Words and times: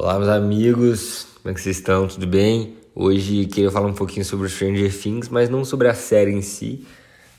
Olá, 0.00 0.16
meus 0.16 0.28
amigos, 0.28 1.26
como 1.42 1.50
é 1.50 1.54
que 1.54 1.60
vocês 1.60 1.78
estão? 1.78 2.06
Tudo 2.06 2.24
bem? 2.24 2.76
Hoje 2.94 3.46
queria 3.46 3.68
falar 3.68 3.88
um 3.88 3.94
pouquinho 3.94 4.24
sobre 4.24 4.48
Stranger 4.48 4.96
Things, 4.96 5.28
mas 5.28 5.50
não 5.50 5.64
sobre 5.64 5.88
a 5.88 5.94
série 5.94 6.30
em 6.30 6.40
si, 6.40 6.86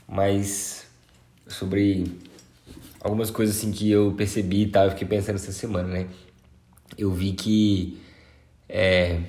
mas 0.06 0.86
sobre 1.46 2.18
algumas 3.00 3.30
coisas 3.30 3.56
assim 3.56 3.72
que 3.72 3.90
eu 3.90 4.12
percebi 4.12 4.64
e 4.64 4.66
tal, 4.66 4.84
eu 4.84 4.90
fiquei 4.90 5.08
pensando 5.08 5.36
essa 5.36 5.52
semana, 5.52 5.88
né? 5.88 6.06
Eu 6.98 7.10
vi 7.10 7.32
que, 7.32 7.98
é, 8.68 9.20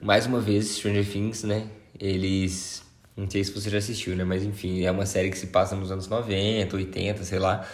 mais 0.00 0.26
uma 0.26 0.38
vez, 0.40 0.76
Stranger 0.76 1.04
Things, 1.04 1.42
né? 1.42 1.66
Eles, 1.98 2.84
não 3.16 3.28
sei 3.28 3.42
se 3.42 3.50
você 3.50 3.68
já 3.68 3.78
assistiu, 3.78 4.14
né? 4.14 4.22
Mas 4.22 4.44
enfim, 4.44 4.84
é 4.84 4.90
uma 4.92 5.04
série 5.04 5.30
que 5.30 5.38
se 5.38 5.48
passa 5.48 5.74
nos 5.74 5.90
anos 5.90 6.06
90, 6.06 6.76
80, 6.76 7.24
sei 7.24 7.40
lá. 7.40 7.68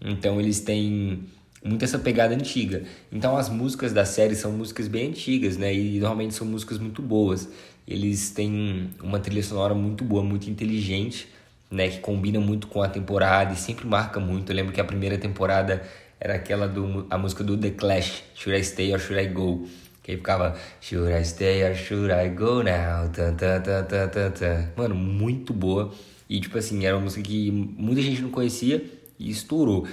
Então 0.00 0.40
eles 0.40 0.60
têm 0.60 1.28
muito 1.64 1.84
essa 1.84 1.98
pegada 1.98 2.34
antiga. 2.34 2.82
Então 3.10 3.36
as 3.36 3.48
músicas 3.48 3.92
da 3.92 4.04
série 4.04 4.34
são 4.34 4.52
músicas 4.52 4.88
bem 4.88 5.08
antigas, 5.08 5.56
né? 5.56 5.74
E 5.74 5.98
normalmente 5.98 6.34
são 6.34 6.46
músicas 6.46 6.78
muito 6.78 7.02
boas. 7.02 7.48
Eles 7.86 8.30
têm 8.30 8.90
uma 9.02 9.18
trilha 9.18 9.42
sonora 9.42 9.74
muito 9.74 10.04
boa, 10.04 10.22
muito 10.22 10.48
inteligente, 10.50 11.28
né? 11.70 11.88
Que 11.88 11.98
combina 11.98 12.38
muito 12.38 12.66
com 12.66 12.82
a 12.82 12.88
temporada 12.88 13.52
e 13.52 13.56
sempre 13.56 13.86
marca 13.86 14.20
muito. 14.20 14.52
Eu 14.52 14.56
lembro 14.56 14.72
que 14.72 14.80
a 14.80 14.84
primeira 14.84 15.18
temporada 15.18 15.82
era 16.20 16.34
aquela 16.34 16.68
do 16.68 17.06
a 17.10 17.16
música 17.16 17.44
do 17.44 17.56
The 17.56 17.70
Clash, 17.70 18.24
Should 18.34 18.58
I 18.58 18.64
Stay 18.64 18.92
or 18.92 19.00
Should 19.00 19.22
I 19.22 19.28
Go? 19.28 19.66
Que 20.02 20.12
aí 20.12 20.16
ficava 20.16 20.56
Should 20.80 21.12
I 21.12 21.24
Stay 21.24 21.64
or 21.64 21.74
Should 21.74 22.12
I 22.12 22.28
Go 22.30 22.62
Now? 22.62 23.08
Tan, 23.12 23.34
tan, 23.34 23.60
tan, 23.62 23.84
tan, 23.84 24.08
tan, 24.08 24.30
tan. 24.30 24.72
Mano, 24.76 24.94
muito 24.94 25.52
boa. 25.52 25.92
E 26.28 26.40
tipo 26.40 26.58
assim, 26.58 26.84
era 26.84 26.96
uma 26.96 27.04
música 27.04 27.22
que 27.22 27.50
muita 27.50 28.02
gente 28.02 28.20
não 28.20 28.30
conhecia 28.30 28.84
e 29.18 29.30
estourou. 29.30 29.86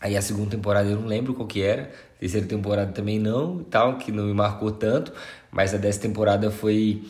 Aí 0.00 0.16
a 0.16 0.22
segunda 0.22 0.50
temporada 0.50 0.88
eu 0.88 0.98
não 0.98 1.06
lembro 1.06 1.34
qual 1.34 1.46
que 1.46 1.60
era, 1.62 1.90
a 2.16 2.18
terceira 2.18 2.46
temporada 2.46 2.90
também 2.90 3.18
não, 3.18 3.62
tal, 3.64 3.98
que 3.98 4.10
não 4.10 4.24
me 4.24 4.32
marcou 4.32 4.70
tanto, 4.70 5.12
mas 5.50 5.74
a 5.74 5.76
dessa 5.76 6.00
temporada 6.00 6.50
foi 6.50 7.04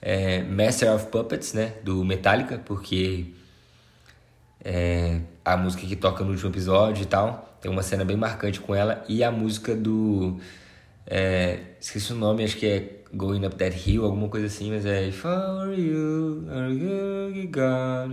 é, 0.00 0.42
Master 0.42 0.90
of 0.94 1.06
Puppets, 1.08 1.52
né, 1.52 1.74
do 1.84 2.02
Metallica, 2.02 2.58
porque 2.64 3.26
é, 4.64 5.20
a 5.44 5.54
música 5.56 5.86
que 5.86 5.96
toca 5.96 6.24
no 6.24 6.30
último 6.30 6.50
episódio 6.50 7.02
e 7.02 7.06
tal, 7.06 7.58
tem 7.60 7.70
uma 7.70 7.82
cena 7.82 8.06
bem 8.06 8.16
marcante 8.16 8.58
com 8.58 8.74
ela, 8.74 9.04
e 9.06 9.22
a 9.22 9.30
música 9.30 9.76
do, 9.76 10.38
é, 11.06 11.58
esqueci 11.78 12.12
o 12.14 12.16
nome, 12.16 12.42
acho 12.42 12.56
que 12.56 12.66
é 12.66 13.00
Going 13.12 13.44
Up 13.44 13.56
That 13.56 13.76
Hill, 13.90 14.04
alguma 14.04 14.28
coisa 14.28 14.46
assim, 14.46 14.70
mas 14.70 14.86
é 14.86 15.10
For 15.10 15.74
You, 15.78 16.46
are 16.48 16.72
you 16.72 17.50
God, 17.50 18.12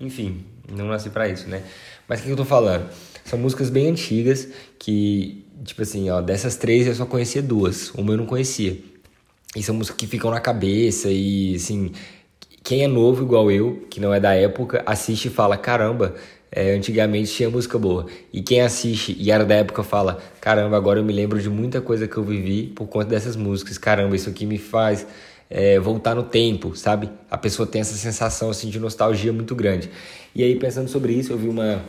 enfim, 0.00 0.53
não 0.70 0.86
nasci 0.86 1.10
para 1.10 1.28
isso, 1.28 1.48
né? 1.48 1.62
Mas 2.08 2.20
o 2.20 2.24
que 2.24 2.30
eu 2.30 2.36
tô 2.36 2.44
falando? 2.44 2.88
São 3.24 3.38
músicas 3.38 3.70
bem 3.70 3.88
antigas 3.88 4.48
que, 4.78 5.44
tipo 5.64 5.82
assim, 5.82 6.10
ó, 6.10 6.20
dessas 6.20 6.56
três 6.56 6.86
eu 6.86 6.94
só 6.94 7.06
conhecia 7.06 7.42
duas, 7.42 7.90
uma 7.94 8.12
eu 8.12 8.16
não 8.16 8.26
conhecia. 8.26 8.78
E 9.56 9.62
são 9.62 9.74
músicas 9.74 9.96
que 9.96 10.06
ficam 10.06 10.30
na 10.30 10.40
cabeça 10.40 11.08
e, 11.10 11.54
assim, 11.54 11.92
quem 12.62 12.82
é 12.82 12.88
novo 12.88 13.22
igual 13.22 13.50
eu, 13.50 13.86
que 13.90 14.00
não 14.00 14.12
é 14.12 14.18
da 14.18 14.34
época, 14.34 14.82
assiste 14.86 15.26
e 15.26 15.30
fala: 15.30 15.56
caramba, 15.56 16.14
é, 16.50 16.72
antigamente 16.72 17.32
tinha 17.32 17.50
música 17.50 17.78
boa. 17.78 18.06
E 18.32 18.42
quem 18.42 18.62
assiste 18.62 19.16
e 19.18 19.30
era 19.30 19.44
da 19.44 19.54
época 19.56 19.82
fala: 19.82 20.18
caramba, 20.40 20.76
agora 20.76 20.98
eu 20.98 21.04
me 21.04 21.12
lembro 21.12 21.40
de 21.40 21.50
muita 21.50 21.80
coisa 21.80 22.08
que 22.08 22.16
eu 22.16 22.24
vivi 22.24 22.68
por 22.68 22.86
conta 22.86 23.06
dessas 23.10 23.36
músicas. 23.36 23.76
Caramba, 23.76 24.16
isso 24.16 24.30
aqui 24.30 24.46
me 24.46 24.58
faz 24.58 25.06
é, 25.50 25.78
voltar 25.78 26.14
no 26.14 26.22
tempo, 26.22 26.74
sabe? 26.76 27.10
A 27.30 27.38
pessoa 27.38 27.66
tem 27.66 27.80
essa 27.80 27.94
sensação 27.94 28.50
assim 28.50 28.68
de 28.68 28.78
nostalgia 28.78 29.32
muito 29.32 29.54
grande. 29.54 29.90
E 30.34 30.42
aí 30.42 30.56
pensando 30.56 30.88
sobre 30.88 31.12
isso, 31.12 31.32
eu 31.32 31.38
vi 31.38 31.48
uma 31.48 31.82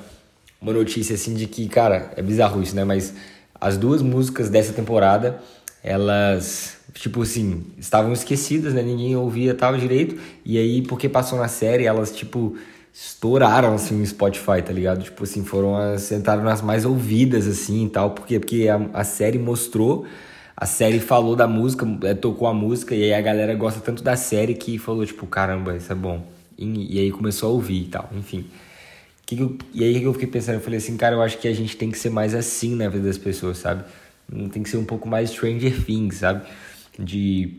uma 0.62 0.74
notícia 0.74 1.14
assim 1.14 1.36
de 1.36 1.46
que, 1.46 1.68
cara, 1.68 2.12
é 2.16 2.22
bizarro 2.22 2.62
isso, 2.62 2.76
né? 2.76 2.84
Mas 2.84 3.14
as 3.60 3.78
duas 3.78 4.02
músicas 4.02 4.50
dessa 4.50 4.74
temporada, 4.74 5.40
elas 5.84 6.78
tipo 6.94 7.22
assim, 7.22 7.64
estavam 7.78 8.14
esquecidas, 8.14 8.74
né? 8.74 8.82
Ninguém 8.82 9.16
ouvia 9.16 9.54
tal 9.54 9.78
direito. 9.78 10.18
E 10.44 10.58
aí, 10.58 10.82
porque 10.82 11.10
passou 11.10 11.38
na 11.38 11.48
série, 11.48 11.86
elas 11.86 12.16
tipo 12.16 12.56
estouraram 12.94 13.76
assim 13.76 13.96
no 13.96 14.06
Spotify, 14.06 14.62
tá 14.66 14.72
ligado? 14.72 15.04
Tipo 15.04 15.24
assim, 15.24 15.44
foram 15.44 15.76
as 15.78 16.12
entraram 16.12 16.44
nas 16.44 16.62
mais 16.62 16.86
ouvidas 16.86 17.46
assim 17.46 17.86
e 17.86 17.90
tal, 17.90 18.12
porque 18.12 18.40
porque 18.40 18.68
a, 18.70 18.78
a 18.94 19.04
série 19.04 19.38
mostrou 19.38 20.06
a 20.58 20.66
série 20.66 21.00
falou 21.00 21.36
da 21.36 21.48
música, 21.48 21.86
é, 22.04 22.14
tocou 22.14 22.48
a 22.48 22.54
música, 22.54 22.96
e 22.96 23.04
aí 23.04 23.14
a 23.14 23.22
galera 23.22 23.54
gosta 23.56 23.82
tanto 23.82 24.02
da 24.02 24.16
série 24.16 24.54
que 24.54 24.78
falou, 24.78 25.06
tipo, 25.06 25.28
caramba, 25.28 25.76
isso 25.76 25.92
é 25.92 25.96
bom. 25.96 26.26
E, 26.58 26.96
e 26.96 27.00
aí 27.00 27.12
começou 27.12 27.50
a 27.50 27.52
ouvir 27.52 27.84
e 27.84 27.88
tal, 27.88 28.10
enfim. 28.16 28.46
Que 29.26 29.36
que 29.36 29.42
eu, 29.42 29.58
e 29.74 29.84
aí 29.84 30.00
que 30.00 30.06
eu 30.06 30.14
fiquei 30.14 30.28
pensando, 30.28 30.56
eu 30.56 30.62
falei 30.62 30.78
assim, 30.78 30.96
cara, 30.96 31.16
eu 31.16 31.22
acho 31.22 31.38
que 31.40 31.48
a 31.48 31.54
gente 31.54 31.76
tem 31.76 31.92
que 31.92 31.98
ser 31.98 32.10
mais 32.10 32.34
assim 32.34 32.76
na 32.76 32.88
vida 32.88 33.06
das 33.06 33.18
pessoas, 33.18 33.58
sabe? 33.58 33.84
Tem 34.52 34.64
que 34.64 34.70
ser 34.70 34.78
um 34.78 34.86
pouco 34.86 35.10
mais 35.10 35.32
Stranger 35.32 35.84
Things, 35.84 36.18
sabe? 36.18 36.46
De 36.98 37.54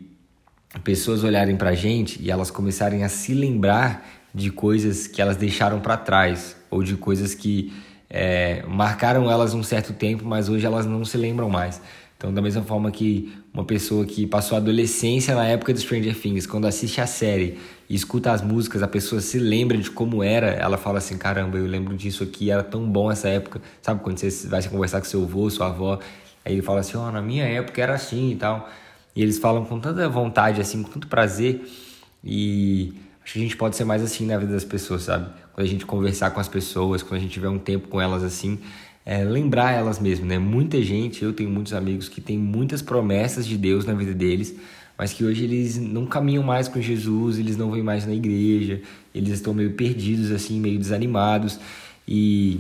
pessoas 0.83 1.23
olharem 1.23 1.57
pra 1.57 1.75
gente 1.75 2.23
e 2.23 2.31
elas 2.31 2.51
começarem 2.51 3.05
a 3.05 3.09
se 3.09 3.35
lembrar 3.35 4.07
de 4.35 4.51
coisas 4.51 5.07
que 5.07 5.21
elas 5.21 5.37
deixaram 5.37 5.81
para 5.81 5.97
trás, 5.97 6.57
ou 6.71 6.83
de 6.83 6.97
coisas 6.97 7.35
que 7.35 7.73
é, 8.09 8.63
marcaram 8.67 9.31
elas 9.31 9.55
um 9.55 9.63
certo 9.63 9.93
tempo, 9.93 10.25
mas 10.25 10.49
hoje 10.49 10.65
elas 10.65 10.87
não 10.87 11.05
se 11.05 11.17
lembram 11.17 11.51
mais. 11.51 11.81
Então, 12.17 12.33
da 12.33 12.41
mesma 12.41 12.63
forma 12.63 12.91
que 12.91 13.33
uma 13.53 13.65
pessoa 13.65 14.07
que 14.07 14.27
passou 14.27 14.57
a 14.57 14.59
adolescência 14.59 15.35
na 15.35 15.47
época 15.47 15.73
do 15.75 15.79
Stranger 15.79 16.19
Things, 16.19 16.47
quando 16.47 16.67
assiste 16.67 16.99
a 17.01 17.07
série 17.07 17.59
e 17.91 17.95
escuta 17.95 18.33
as 18.33 18.41
músicas, 18.41 18.83
a 18.83 18.89
pessoa 18.89 19.21
se 19.21 19.39
lembra 19.39 19.77
de 19.77 19.91
como 19.91 20.23
era, 20.23 20.49
ela 20.49 20.79
fala 20.79 20.99
assim: 20.99 21.19
caramba, 21.19 21.59
eu 21.59 21.67
lembro 21.67 21.95
disso 21.95 22.25
aqui, 22.25 22.51
era 22.51 22.63
tão 22.63 22.91
bom 22.91 23.11
essa 23.11 23.29
época. 23.29 23.61
Sabe 23.83 24.03
quando 24.03 24.19
você 24.19 24.49
vai 24.49 24.63
conversar 24.67 25.01
com 25.01 25.07
seu 25.07 25.23
avô, 25.23 25.51
sua 25.51 25.67
avó, 25.67 25.99
aí 26.43 26.55
ele 26.55 26.63
fala 26.63 26.81
assim: 26.81 26.97
ó, 26.97 27.09
oh, 27.09 27.13
na 27.13 27.21
minha 27.21 27.45
época 27.45 27.83
era 27.83 27.95
assim 27.95 28.31
e 28.31 28.37
tal. 28.37 28.69
E 29.15 29.23
eles 29.23 29.39
falam 29.39 29.65
com 29.65 29.79
tanta 29.79 30.09
vontade, 30.09 30.61
assim, 30.61 30.83
com 30.83 30.91
tanto 30.91 31.09
prazer. 31.09 31.67
E 32.25 32.95
acho 33.23 33.35
que 33.35 33.39
a 33.39 33.43
gente 33.43 33.57
pode 33.57 33.77
ser 33.77 33.85
mais 33.85 34.03
assim 34.03 34.27
na 34.27 34.39
vida 34.39 34.53
das 34.53 34.65
pessoas, 34.65 35.03
sabe? 35.03 35.29
Quando 35.53 35.67
a 35.67 35.71
gente 35.71 35.85
conversar 35.85 36.31
com 36.31 36.41
as 36.41 36.49
pessoas, 36.49 37.03
quando 37.03 37.21
a 37.21 37.23
gente 37.23 37.33
tiver 37.33 37.49
um 37.49 37.59
tempo 37.59 37.89
com 37.89 38.01
elas 38.01 38.23
assim, 38.23 38.59
é, 39.07 39.23
lembrar 39.23 39.73
elas 39.73 40.01
mesmo, 40.01 40.27
né? 40.27 40.37
Muita 40.37 40.83
gente, 40.83 41.23
eu 41.23 41.33
tenho 41.33 41.49
muitos 41.49 41.73
amigos 41.73 42.09
que 42.09 42.21
têm 42.21 42.37
muitas 42.37 42.83
promessas 42.83 43.47
de 43.47 43.57
Deus 43.57 43.87
na 43.87 43.95
vida 43.95 44.13
deles, 44.13 44.57
mas 44.99 45.13
que 45.13 45.25
hoje 45.25 45.45
eles 45.45 45.79
não 45.79 46.05
caminham 46.07 46.43
mais 46.43 46.67
com 46.67 46.81
Jesus, 46.81 47.39
eles 47.39 47.57
não 47.57 47.71
vêm 47.71 47.85
mais 47.85 48.05
na 48.05 48.13
igreja, 48.13 48.81
eles 49.15 49.35
estão 49.35 49.55
meio 49.55 49.75
perdidos, 49.75 50.33
assim, 50.33 50.59
meio 50.59 50.77
desanimados. 50.77 51.61
E, 52.09 52.59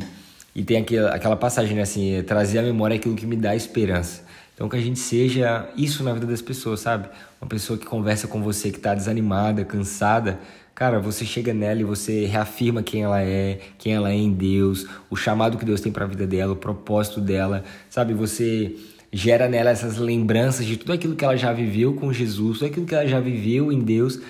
e 0.54 0.62
tem 0.62 0.76
aquela, 0.76 1.10
aquela 1.10 1.36
passagem, 1.36 1.74
né, 1.74 1.82
assim, 1.82 2.12
é 2.12 2.22
trazer 2.22 2.60
à 2.60 2.62
memória 2.62 2.94
aquilo 2.94 3.16
que 3.16 3.26
me 3.26 3.36
dá 3.36 3.56
esperança. 3.56 4.24
Então 4.54 4.68
que 4.68 4.76
a 4.76 4.80
gente 4.80 5.00
seja 5.00 5.68
isso 5.76 6.04
na 6.04 6.12
vida 6.12 6.26
das 6.26 6.40
pessoas, 6.40 6.80
sabe? 6.80 7.08
Uma 7.42 7.48
pessoa 7.48 7.78
que 7.78 7.84
conversa 7.84 8.28
com 8.28 8.40
você 8.40 8.70
que 8.70 8.78
está 8.78 8.94
desanimada, 8.94 9.64
cansada, 9.64 10.38
Cara, 10.76 11.00
você 11.00 11.24
chega 11.24 11.54
nela 11.54 11.80
e 11.80 11.84
você 11.84 12.26
reafirma 12.26 12.82
quem 12.82 13.02
ela 13.02 13.22
é, 13.22 13.60
quem 13.78 13.94
ela 13.94 14.10
é 14.10 14.14
em 14.14 14.30
Deus, 14.30 14.86
o 15.08 15.16
chamado 15.16 15.56
que 15.56 15.64
Deus 15.64 15.80
tem 15.80 15.90
para 15.90 16.04
a 16.04 16.06
vida 16.06 16.26
dela, 16.26 16.52
o 16.52 16.56
propósito 16.56 17.18
dela, 17.18 17.64
sabe? 17.88 18.12
Você 18.12 18.76
gera 19.10 19.48
nela 19.48 19.70
essas 19.70 19.96
lembranças 19.96 20.66
de 20.66 20.76
tudo 20.76 20.92
aquilo 20.92 21.16
que 21.16 21.24
ela 21.24 21.34
já 21.34 21.50
viveu 21.50 21.94
com 21.94 22.12
Jesus, 22.12 22.58
tudo 22.58 22.68
aquilo 22.68 22.84
que 22.84 22.94
ela 22.94 23.06
já 23.06 23.18
viveu 23.18 23.72
em 23.72 23.80
Deus, 23.80 24.20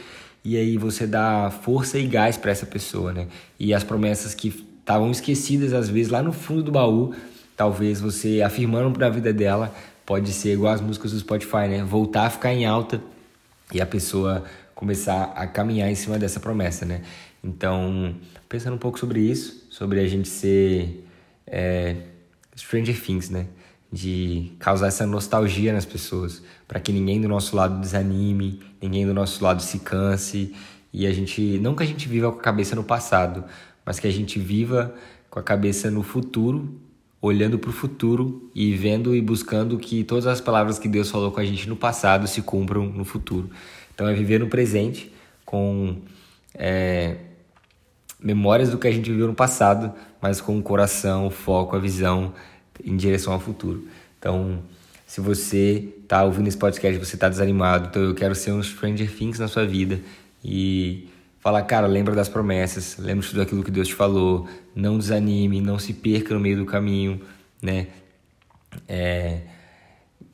e 0.44 0.56
aí 0.56 0.76
você 0.78 1.04
dá 1.04 1.50
força 1.50 1.98
e 1.98 2.06
gás 2.06 2.36
para 2.36 2.52
essa 2.52 2.64
pessoa, 2.64 3.12
né? 3.12 3.26
E 3.58 3.74
as 3.74 3.82
promessas 3.82 4.32
que 4.32 4.54
estavam 4.78 5.10
esquecidas 5.10 5.72
às 5.72 5.88
vezes 5.88 6.12
lá 6.12 6.22
no 6.22 6.32
fundo 6.32 6.62
do 6.62 6.70
baú, 6.70 7.12
talvez 7.56 8.00
você 8.00 8.40
afirmando 8.40 8.96
para 8.96 9.08
a 9.08 9.10
vida 9.10 9.32
dela, 9.32 9.74
pode 10.06 10.32
ser 10.32 10.52
igual 10.52 10.72
as 10.72 10.80
músicas 10.80 11.10
do 11.10 11.18
Spotify, 11.18 11.66
né? 11.68 11.82
Voltar 11.82 12.26
a 12.26 12.30
ficar 12.30 12.54
em 12.54 12.64
alta 12.64 13.02
e 13.74 13.80
a 13.80 13.86
pessoa 13.86 14.44
começar 14.76 15.32
a 15.34 15.46
caminhar 15.46 15.90
em 15.90 15.94
cima 15.94 16.18
dessa 16.18 16.38
promessa, 16.38 16.84
né? 16.84 17.00
Então, 17.42 18.14
pensando 18.48 18.74
um 18.74 18.78
pouco 18.78 18.98
sobre 18.98 19.20
isso, 19.20 19.66
sobre 19.70 19.98
a 19.98 20.06
gente 20.06 20.28
ser 20.28 21.04
é, 21.46 21.96
Stranger 22.54 23.00
Things, 23.02 23.30
né? 23.30 23.46
De 23.90 24.52
causar 24.58 24.88
essa 24.88 25.06
nostalgia 25.06 25.72
nas 25.72 25.86
pessoas, 25.86 26.42
para 26.68 26.78
que 26.78 26.92
ninguém 26.92 27.20
do 27.20 27.26
nosso 27.26 27.56
lado 27.56 27.80
desanime, 27.80 28.60
ninguém 28.80 29.06
do 29.06 29.14
nosso 29.14 29.42
lado 29.42 29.62
se 29.62 29.78
canse 29.78 30.54
e 30.92 31.06
a 31.06 31.12
gente, 31.12 31.58
não 31.58 31.74
que 31.74 31.82
a 31.82 31.86
gente 31.86 32.06
viva 32.06 32.30
com 32.30 32.38
a 32.38 32.42
cabeça 32.42 32.76
no 32.76 32.84
passado, 32.84 33.44
mas 33.84 33.98
que 33.98 34.06
a 34.06 34.12
gente 34.12 34.38
viva 34.38 34.94
com 35.30 35.38
a 35.38 35.42
cabeça 35.42 35.90
no 35.90 36.02
futuro, 36.02 36.78
olhando 37.20 37.58
para 37.58 37.70
o 37.70 37.72
futuro 37.72 38.50
e 38.54 38.74
vendo 38.74 39.14
e 39.14 39.22
buscando 39.22 39.78
que 39.78 40.04
todas 40.04 40.26
as 40.26 40.40
palavras 40.40 40.78
que 40.78 40.88
Deus 40.88 41.10
falou 41.10 41.32
com 41.32 41.40
a 41.40 41.44
gente 41.44 41.66
no 41.66 41.76
passado 41.76 42.26
se 42.26 42.42
cumpram 42.42 42.84
no 42.86 43.04
futuro. 43.04 43.50
Então 43.96 44.06
é 44.06 44.12
viver 44.12 44.38
no 44.38 44.46
presente 44.46 45.10
com 45.42 45.96
é, 46.54 47.16
memórias 48.20 48.68
do 48.68 48.76
que 48.76 48.86
a 48.86 48.92
gente 48.92 49.10
viveu 49.10 49.26
no 49.26 49.34
passado, 49.34 49.90
mas 50.20 50.38
com 50.38 50.58
o 50.58 50.62
coração, 50.62 51.26
o 51.26 51.30
foco, 51.30 51.74
a 51.74 51.78
visão 51.78 52.34
em 52.84 52.94
direção 52.94 53.32
ao 53.32 53.40
futuro. 53.40 53.88
Então, 54.18 54.58
se 55.06 55.18
você 55.22 55.94
está 56.02 56.24
ouvindo 56.24 56.46
esse 56.46 56.58
podcast, 56.58 56.98
você 56.98 57.16
está 57.16 57.30
desanimado, 57.30 57.88
então 57.88 58.02
eu 58.02 58.14
quero 58.14 58.34
ser 58.34 58.52
um 58.52 58.62
Stranger 58.62 59.10
Things 59.10 59.38
na 59.38 59.48
sua 59.48 59.64
vida 59.64 59.98
e 60.44 61.08
falar, 61.40 61.62
cara, 61.62 61.86
lembra 61.86 62.14
das 62.14 62.28
promessas, 62.28 62.98
lembra 62.98 63.22
de 63.22 63.30
tudo 63.30 63.40
aquilo 63.40 63.64
que 63.64 63.70
Deus 63.70 63.88
te 63.88 63.94
falou, 63.94 64.46
não 64.74 64.98
desanime, 64.98 65.62
não 65.62 65.78
se 65.78 65.94
perca 65.94 66.34
no 66.34 66.40
meio 66.40 66.58
do 66.58 66.66
caminho, 66.66 67.18
né? 67.62 67.86
É, 68.86 69.40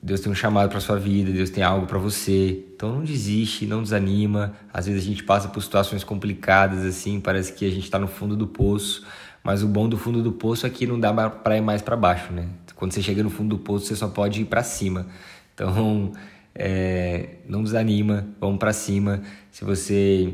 Deus 0.03 0.21
tem 0.21 0.33
um 0.33 0.35
chamado 0.35 0.69
para 0.69 0.81
sua 0.81 0.99
vida, 0.99 1.31
Deus 1.31 1.49
tem 1.49 1.63
algo 1.63 1.87
para 1.87 1.99
você. 1.99 2.65
Então 2.75 2.97
não 2.97 3.05
desiste, 3.05 3.67
não 3.67 3.83
desanima. 3.83 4.53
Às 4.73 4.87
vezes 4.87 5.03
a 5.03 5.07
gente 5.07 5.23
passa 5.23 5.49
por 5.49 5.63
situações 5.63 6.03
complicadas 6.03 6.85
assim, 6.85 7.21
parece 7.21 7.53
que 7.53 7.65
a 7.65 7.71
gente 7.71 7.85
está 7.85 8.01
no 8.01 8.09
fundo 8.09 8.37
do 8.37 8.49
poço, 8.49 9.07
mas 9.45 9.63
o 9.63 9.69
bom 9.69 9.89
do 9.89 9.97
fundo 9.97 10.21
do 10.21 10.33
poço 10.33 10.67
é 10.67 10.71
que 10.71 10.87
não 10.89 10.99
dá 10.99 11.13
para 11.31 11.57
ir 11.57 11.61
mais 11.61 11.83
para 11.83 11.97
baixo, 11.97 12.33
né? 12.33 12.49
Quando 12.75 12.91
você 12.93 13.01
chega 13.01 13.23
no 13.23 13.31
fundo 13.31 13.57
do 13.57 13.63
poço, 13.63 13.87
você 13.87 13.95
só 13.95 14.09
pode 14.09 14.41
ir 14.43 14.45
para 14.47 14.63
cima. 14.63 15.07
Então, 15.55 16.13
é, 16.55 17.37
não 17.47 17.63
desanima, 17.63 18.27
vamos 18.41 18.59
para 18.59 18.73
cima. 18.73 19.21
Se 19.51 19.67
você 19.67 20.33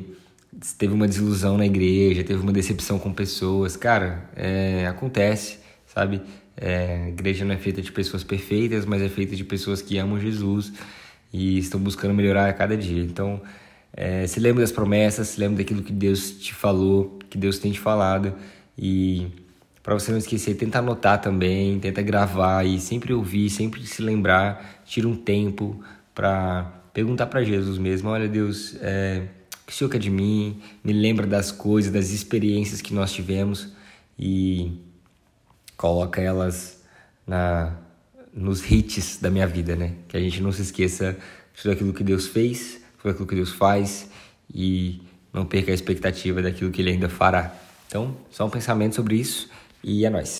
teve 0.79 0.94
uma 0.94 1.09
desilusão 1.09 1.59
na 1.59 1.67
igreja, 1.67 2.23
teve 2.23 2.41
uma 2.41 2.53
decepção 2.53 3.00
com 3.00 3.12
pessoas, 3.12 3.76
cara, 3.76 4.31
é, 4.37 4.87
acontece, 4.87 5.59
sabe? 5.87 6.23
É, 6.61 7.05
a 7.05 7.09
igreja 7.09 7.45
não 7.45 7.55
é 7.55 7.59
feita 7.59 7.81
de 7.81 7.93
pessoas 7.93 8.25
perfeitas, 8.25 8.85
mas 8.85 9.01
é 9.01 9.09
feita 9.09 9.37
de 9.37 9.45
pessoas 9.45 9.81
que 9.81 9.97
amam 9.97 10.19
Jesus 10.19 10.73
e 11.33 11.59
estão 11.59 11.79
buscando 11.81 12.13
melhorar 12.13 12.49
a 12.49 12.53
cada 12.53 12.77
dia. 12.77 13.03
Então, 13.03 13.41
é, 13.93 14.27
se 14.27 14.41
lembre 14.41 14.63
das 14.63 14.73
promessas, 14.73 15.29
se 15.29 15.41
lembre 15.41 15.63
daquilo 15.63 15.83
que 15.83 15.93
Deus 15.93 16.33
te 16.33 16.53
falou, 16.53 17.19
que 17.31 17.39
Deus 17.39 17.59
tem 17.59 17.71
te 17.71 17.79
falado 17.79 18.35
e 18.77 19.29
para 19.83 19.95
você 19.95 20.11
não 20.11 20.19
esquecer, 20.19 20.55
tenta 20.55 20.81
anotar 20.81 21.21
também, 21.21 21.79
tenta 21.81 22.03
gravar 22.03 22.65
e 22.67 22.79
sempre 22.79 23.13
ouvir, 23.15 23.49
sempre 23.49 23.87
se 23.87 24.03
lembrar, 24.03 24.83
tira 24.85 25.09
um 25.09 25.17
tempo 25.17 25.83
para 26.15 26.71
perguntar 26.93 27.27
para 27.27 27.43
Jesus 27.43 27.79
mesmo, 27.79 28.11
olha 28.11 28.29
Deus, 28.29 28.77
é, 28.83 29.23
o 29.63 29.67
que 29.67 29.73
o 29.73 29.75
Senhor 29.75 29.89
quer 29.89 29.99
de 29.99 30.11
mim? 30.11 30.61
Me 30.83 30.93
lembra 30.93 31.27
das 31.27 31.51
coisas, 31.51 31.93
das 31.93 32.11
experiências 32.11 32.83
que 32.83 32.93
nós 32.93 33.13
tivemos 33.13 33.73
e 34.19 34.73
coloca 35.79 36.21
elas 36.21 36.83
na 37.27 37.75
nos 38.35 38.71
hits 38.71 39.19
da 39.21 39.31
minha 39.31 39.47
vida, 39.47 39.75
né? 39.75 39.95
Que 40.07 40.17
a 40.17 40.21
gente 40.21 40.43
não 40.43 40.53
se 40.53 40.61
esqueça 40.63 41.17
de 41.55 41.63
tudo 41.63 41.73
aquilo 41.73 41.93
que 41.95 42.05
Deus 42.05 42.27
fez, 42.27 42.81
tudo 43.01 43.13
aquilo 43.13 43.27
que 43.27 43.35
Deus 43.35 43.53
faz 43.53 44.11
e 44.53 45.01
não 45.33 45.47
perca 45.47 45.71
a 45.71 45.75
expectativa 45.75 46.43
daquilo 46.43 46.71
que 46.71 46.83
Ele 46.83 46.91
ainda 46.91 47.09
fará. 47.09 47.55
Então, 47.87 48.15
só 48.31 48.47
um 48.47 48.51
pensamento 48.51 48.95
sobre 48.95 49.17
isso 49.17 49.49
e 49.83 50.05
é 50.05 50.11
nóis. 50.11 50.37